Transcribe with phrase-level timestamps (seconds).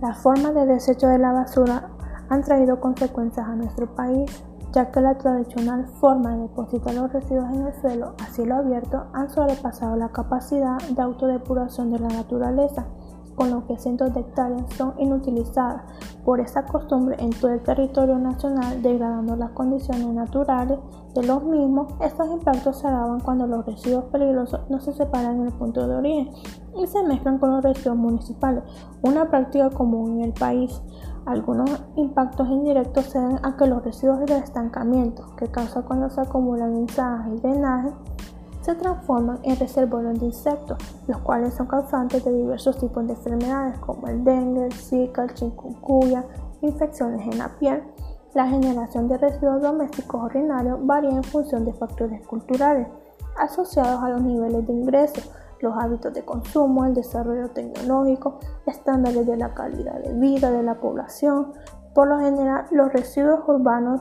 [0.00, 1.90] Las formas de desecho de la basura
[2.28, 7.48] han traído consecuencias a nuestro país, ya que la tradicional forma de depositar los residuos
[7.52, 12.86] en el suelo a cielo abierto han sobrepasado la capacidad de autodepuración de la naturaleza
[13.34, 15.82] con lo que cientos de hectáreas son inutilizadas
[16.24, 20.78] por esta costumbre en todo el territorio nacional, degradando las condiciones naturales
[21.14, 21.92] de los mismos.
[22.00, 25.96] Estos impactos se agravan cuando los residuos peligrosos no se separan en el punto de
[25.96, 26.30] origen
[26.76, 28.64] y se mezclan con los residuos municipales,
[29.02, 30.82] una práctica común en el país.
[31.26, 36.20] Algunos impactos indirectos se dan a que los residuos de estancamiento que causa cuando se
[36.20, 37.94] acumulan en y drenajes
[38.64, 43.78] se transforman en reservorios de insectos, los cuales son causantes de diversos tipos de enfermedades
[43.80, 46.24] como el dengue, el zika, el chikungunya,
[46.62, 47.82] infecciones en la piel.
[48.32, 52.88] La generación de residuos domésticos ordinarios varía en función de factores culturales
[53.36, 59.36] asociados a los niveles de ingresos, los hábitos de consumo, el desarrollo tecnológico, estándares de
[59.36, 61.52] la calidad de vida de la población.
[61.94, 64.00] Por lo general, los residuos urbanos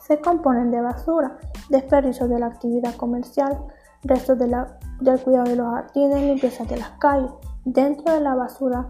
[0.00, 1.38] se componen de basura,
[1.70, 3.58] desperdicios de la actividad comercial,
[4.02, 7.30] restos del cuidado de los jardines, limpieza de las calles.
[7.64, 8.86] Dentro de la basura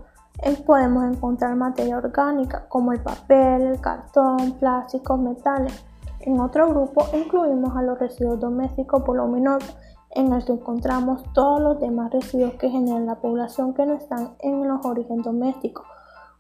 [0.67, 5.85] podemos encontrar materia orgánica como el papel, el cartón, plásticos, metales.
[6.21, 9.77] En otro grupo incluimos a los residuos domésticos voluminosos,
[10.13, 14.35] en el que encontramos todos los demás residuos que generan la población que no están
[14.41, 15.87] en los orígenes domésticos,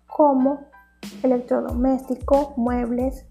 [0.09, 0.61] como
[1.23, 3.27] electrodomésticos, muebles,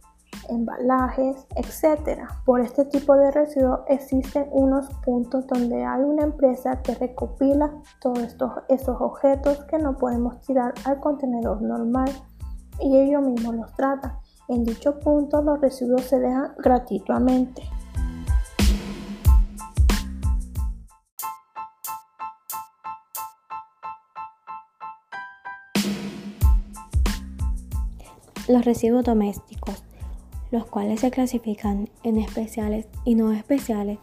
[0.50, 2.22] embalajes, etc.
[2.46, 8.20] Por este tipo de residuos existen unos puntos donde hay una empresa que recopila todos
[8.20, 12.10] estos, esos objetos que no podemos tirar al contenedor normal
[12.82, 14.14] y ellos mismos los tratan.
[14.48, 17.64] En dicho punto los residuos se dejan gratuitamente.
[28.48, 29.84] Los residuos domésticos
[30.52, 34.00] los cuales se clasifican en especiales y no especiales,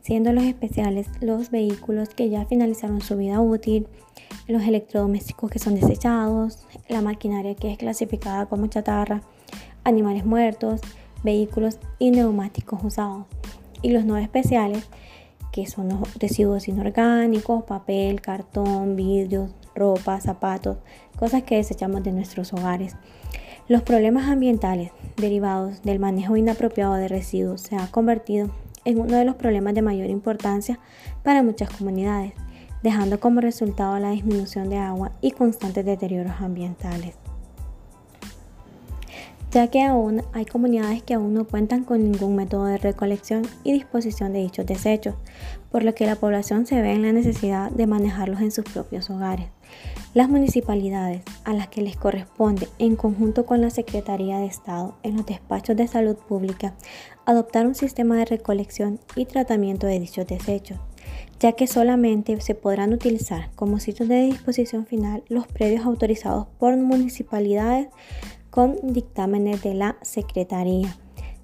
[0.00, 3.86] siendo los especiales los vehículos que ya finalizaron su vida útil,
[4.46, 9.22] los electrodomésticos que son desechados, la maquinaria que es clasificada como chatarra,
[9.84, 10.80] animales muertos,
[11.22, 13.26] vehículos y neumáticos usados,
[13.82, 14.88] y los no especiales
[15.52, 20.78] que son los residuos inorgánicos, papel, cartón, vidrios, ropa, zapatos,
[21.18, 22.96] cosas que desechamos de nuestros hogares.
[23.70, 28.50] Los problemas ambientales derivados del manejo inapropiado de residuos se ha convertido
[28.84, 30.80] en uno de los problemas de mayor importancia
[31.22, 32.32] para muchas comunidades,
[32.82, 37.14] dejando como resultado la disminución de agua y constantes deterioros ambientales
[39.50, 43.72] ya que aún hay comunidades que aún no cuentan con ningún método de recolección y
[43.72, 45.16] disposición de dichos desechos,
[45.72, 49.10] por lo que la población se ve en la necesidad de manejarlos en sus propios
[49.10, 49.48] hogares.
[50.14, 55.16] Las municipalidades, a las que les corresponde, en conjunto con la Secretaría de Estado en
[55.16, 56.74] los despachos de salud pública,
[57.26, 60.78] adoptar un sistema de recolección y tratamiento de dichos desechos,
[61.40, 66.76] ya que solamente se podrán utilizar como sitios de disposición final los predios autorizados por
[66.76, 67.88] municipalidades
[68.50, 70.96] con dictámenes de la Secretaría.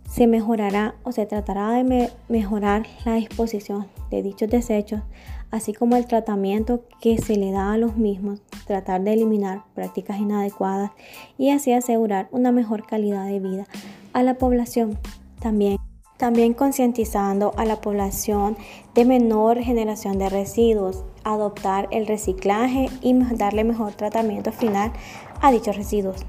[0.09, 5.03] Se mejorará o se tratará de mejorar la disposición de dichos desechos,
[5.50, 10.19] así como el tratamiento que se le da a los mismos, tratar de eliminar prácticas
[10.19, 10.91] inadecuadas
[11.39, 13.65] y así asegurar una mejor calidad de vida
[14.12, 14.99] a la población.
[15.41, 15.78] También
[16.17, 18.56] también concientizando a la población
[18.94, 24.93] de menor generación de residuos, adoptar el reciclaje y darle mejor tratamiento final
[25.43, 26.25] a dichos residuos.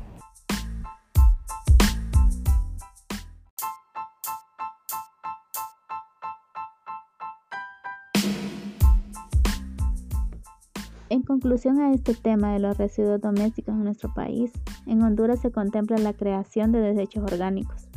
[11.10, 14.52] En conclusión a este tema de los residuos domésticos en nuestro país,
[14.86, 17.88] en Honduras se contempla la creación de desechos orgánicos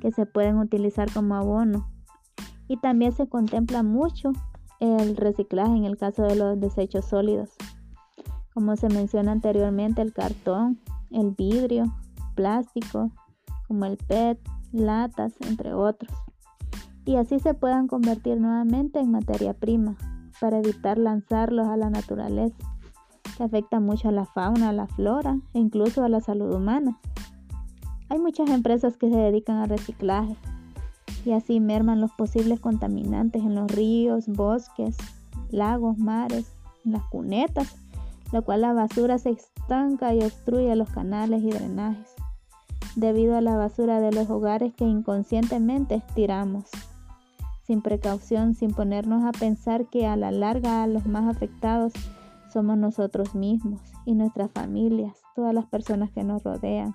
[0.00, 1.88] que se pueden utilizar como abono
[2.66, 4.32] y también se contempla mucho
[4.80, 7.50] el reciclaje en el caso de los desechos sólidos.
[8.52, 10.80] Como se menciona anteriormente, el cartón,
[11.10, 11.84] el vidrio,
[12.34, 13.12] plástico,
[13.68, 14.38] como el PET,
[14.72, 16.12] latas, entre otros.
[17.04, 19.96] Y así se puedan convertir nuevamente en materia prima
[20.40, 22.56] para evitar lanzarlos a la naturaleza,
[23.36, 26.98] que afecta mucho a la fauna, a la flora e incluso a la salud humana.
[28.08, 30.36] Hay muchas empresas que se dedican al reciclaje
[31.24, 34.96] y así merman los posibles contaminantes en los ríos, bosques,
[35.50, 36.52] lagos, mares,
[36.84, 37.76] en las cunetas,
[38.32, 42.14] lo cual la basura se estanca y obstruye los canales y drenajes,
[42.94, 46.64] debido a la basura de los hogares que inconscientemente tiramos
[47.66, 51.92] sin precaución, sin ponernos a pensar que a la larga los más afectados
[52.52, 56.94] somos nosotros mismos y nuestras familias, todas las personas que nos rodean,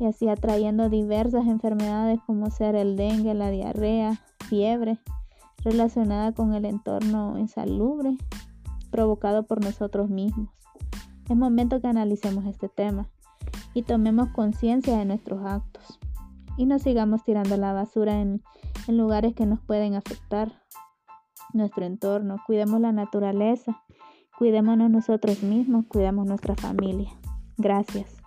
[0.00, 4.98] y así atrayendo diversas enfermedades como ser el dengue, la diarrea, fiebre,
[5.64, 8.16] relacionada con el entorno insalubre
[8.90, 10.48] provocado por nosotros mismos.
[11.28, 13.08] Es momento que analicemos este tema
[13.74, 15.98] y tomemos conciencia de nuestros actos
[16.56, 18.42] y no sigamos tirando la basura en,
[18.88, 20.62] en lugares que nos pueden afectar
[21.52, 22.36] nuestro entorno.
[22.46, 23.82] Cuidemos la naturaleza,
[24.36, 27.10] cuidémonos nosotros mismos, cuidemos nuestra familia.
[27.56, 28.17] Gracias.